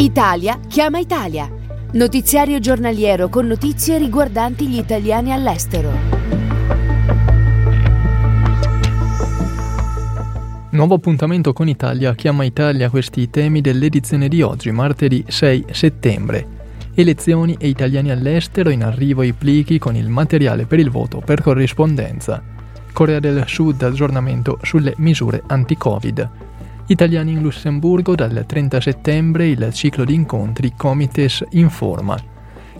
[0.00, 1.46] Italia chiama Italia.
[1.92, 5.92] Notiziario giornaliero con notizie riguardanti gli italiani all'estero.
[10.70, 16.46] Nuovo appuntamento con Italia chiama Italia questi temi dell'edizione di oggi, martedì 6 settembre.
[16.94, 21.42] Elezioni e italiani all'estero, in arrivo i plichi con il materiale per il voto per
[21.42, 22.42] corrispondenza.
[22.94, 26.48] Corea del Sud aggiornamento sulle misure anti-Covid.
[26.90, 32.18] Italiani in Lussemburgo dal 30 settembre il ciclo di incontri Comites Informa.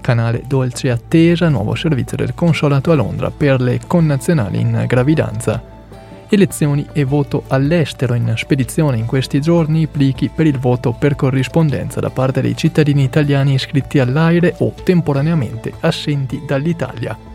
[0.01, 5.79] Canale Dolce Attesa, nuovo servizio del consolato a Londra per le connazionali in gravidanza
[6.29, 12.01] elezioni e voto all'estero in spedizione in questi giorni plichi per il voto per corrispondenza
[12.01, 17.30] da parte dei cittadini italiani iscritti all'aire o temporaneamente assenti dall'Italia.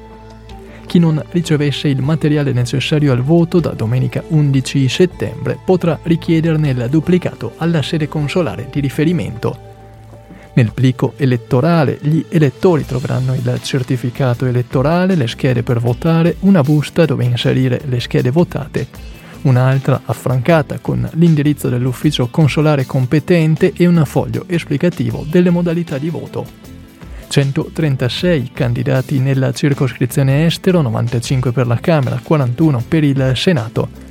[0.86, 6.88] Chi non ricevesse il materiale necessario al voto da domenica 11 settembre potrà richiederne il
[6.89, 9.73] duplicato alla sede consolare di riferimento
[10.55, 17.05] nel plico elettorale gli elettori troveranno il certificato elettorale, le schede per votare, una busta
[17.05, 18.88] dove inserire le schede votate,
[19.42, 26.74] un'altra affrancata con l'indirizzo dell'ufficio consolare competente e un foglio esplicativo delle modalità di voto.
[27.27, 34.03] 136 candidati nella circoscrizione estero, 95 per la Camera, 41 per il Senato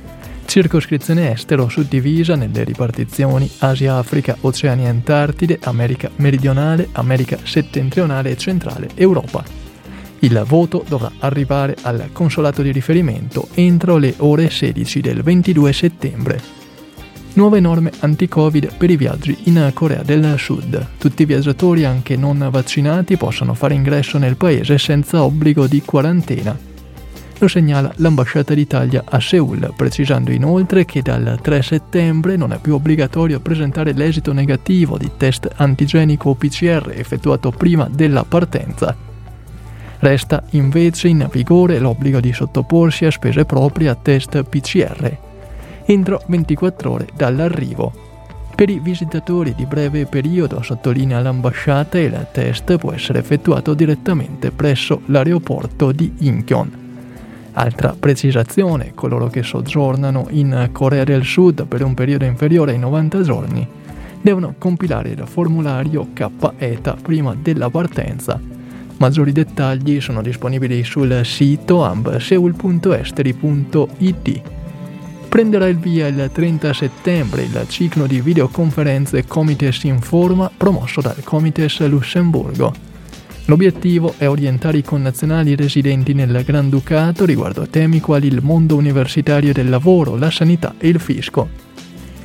[0.45, 8.37] circoscrizione estero suddivisa nelle ripartizioni Asia, Africa, Oceania e Antartide, America meridionale, America settentrionale e
[8.37, 9.43] centrale, Europa.
[10.19, 16.64] Il voto dovrà arrivare al consolato di riferimento entro le ore 16 del 22 settembre.
[17.35, 20.87] Nuove norme anti-Covid per i viaggi in Corea del Sud.
[20.97, 26.73] Tutti i viaggiatori, anche non vaccinati, possono fare ingresso nel paese senza obbligo di quarantena
[27.37, 32.75] lo segnala l'ambasciata d'Italia a Seoul, precisando inoltre che dal 3 settembre non è più
[32.75, 38.95] obbligatorio presentare l'esito negativo di test antigenico o PCR effettuato prima della partenza.
[39.99, 45.33] Resta invece in vigore l'obbligo di sottoporsi a spese proprie a test PCR
[45.85, 48.05] entro 24 ore dall'arrivo.
[48.55, 55.01] Per i visitatori di breve periodo, sottolinea l'ambasciata, il test può essere effettuato direttamente presso
[55.07, 56.83] l'aeroporto di Incheon.
[57.51, 63.21] Altra precisazione, coloro che soggiornano in Corea del Sud per un periodo inferiore ai 90
[63.21, 63.67] giorni
[64.21, 68.39] devono compilare il formulario K-ETA prima della partenza.
[68.97, 74.54] Maggiori dettagli sono disponibili sul sito ambseul.esteri.it.
[75.29, 81.85] Prenderà il via il 30 settembre il ciclo di videoconferenze Comites Informa promosso dal Comites
[81.87, 82.73] Lussemburgo.
[83.45, 89.53] L'obiettivo è orientare i connazionali residenti nel Granducato riguardo a temi quali il mondo universitario
[89.53, 91.47] del lavoro, la sanità e il fisco.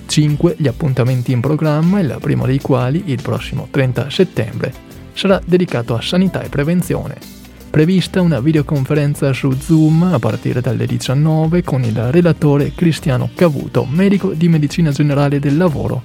[0.06, 4.72] Cinque gli appuntamenti in programma, il primo dei quali, il prossimo 30 settembre,
[5.12, 7.39] sarà dedicato a sanità e prevenzione.
[7.70, 14.32] Prevista una videoconferenza su Zoom a partire dalle 19 con il relatore Cristiano Cavuto, medico
[14.32, 16.02] di medicina generale del lavoro,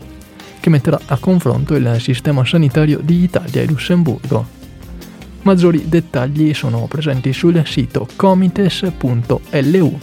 [0.60, 4.46] che metterà a confronto il sistema sanitario di Italia e Lussemburgo.
[5.42, 10.00] Maggiori dettagli sono presenti sul sito comites.lu.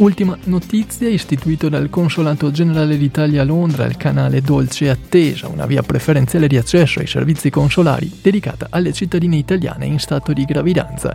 [0.00, 5.82] Ultima notizia, istituito dal Consolato Generale d'Italia a Londra il canale Dolce Attesa, una via
[5.82, 11.14] preferenziale di accesso ai servizi consolari dedicata alle cittadine italiane in stato di gravidanza.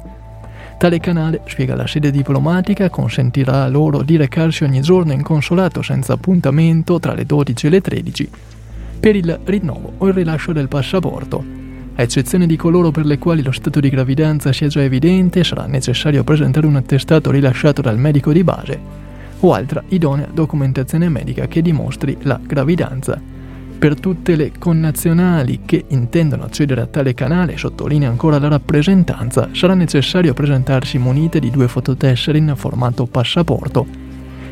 [0.77, 6.13] Tale canale, spiega la sede diplomatica, consentirà loro di recarsi ogni giorno in consolato senza
[6.13, 8.29] appuntamento tra le 12 e le 13
[8.99, 11.64] per il rinnovo o il rilascio del passaporto
[11.97, 15.65] a eccezione di coloro per le quali lo stato di gravidanza sia già evidente, sarà
[15.65, 18.79] necessario presentare un attestato rilasciato dal medico di base
[19.39, 23.21] o altra idonea documentazione medica che dimostri la gravidanza.
[23.77, 29.73] Per tutte le connazionali che intendono accedere a tale canale, sottolinea ancora la rappresentanza, sarà
[29.73, 33.85] necessario presentarsi munite di due fototessere in formato passaporto,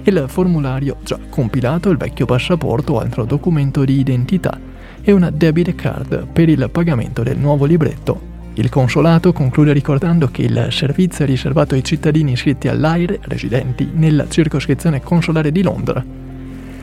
[0.03, 4.71] il formulario già compilato, il vecchio passaporto o altro documento di identità
[5.03, 8.31] e una debit card per il pagamento del nuovo libretto.
[8.55, 14.29] Il consolato conclude ricordando che il servizio è riservato ai cittadini iscritti all'AIRE residenti nella
[14.29, 16.05] circoscrizione consolare di Londra.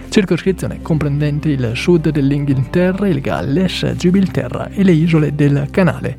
[0.09, 6.17] circoscrizione comprendente il sud dell'Inghilterra, il Galles, Gibilterra e le isole del Canale.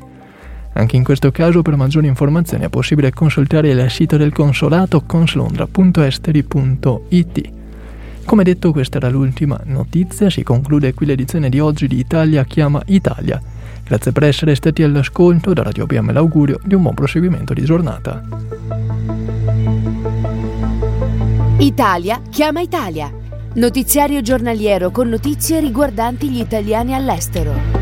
[0.72, 7.61] Anche in questo caso per maggiori informazioni è possibile consultare il sito del consolato conslondra.esteri.it.
[8.24, 12.80] Come detto questa era l'ultima notizia, si conclude qui l'edizione di oggi di Italia chiama
[12.86, 13.40] Italia.
[13.84, 18.22] Grazie per essere stati all'ascolto, da Radio PM l'augurio di un buon proseguimento di giornata.
[21.58, 23.12] Italia chiama Italia.
[23.54, 27.81] Notiziario giornaliero con notizie riguardanti gli italiani all'estero.